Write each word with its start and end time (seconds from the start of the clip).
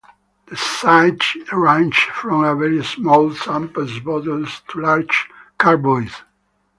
The 0.47 0.57
size 0.57 1.19
ranges 1.53 2.01
from 2.15 2.41
very 2.57 2.83
small 2.83 3.35
sample 3.35 3.85
bottles 4.03 4.63
to 4.69 4.79
large 4.81 5.29
carboys. 5.59 6.23